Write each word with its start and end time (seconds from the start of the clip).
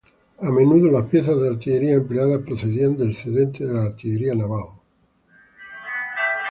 A 0.41 0.49
menudo 0.51 0.89
las 0.89 1.07
piezas 1.11 1.39
de 1.39 1.47
artillería 1.49 1.93
empleadas 1.93 2.41
procedían 2.41 2.97
de 2.97 3.11
excedentes 3.11 3.67
de 3.67 3.71
la 3.71 3.83
artillería 3.83 4.33
naval. 4.33 4.65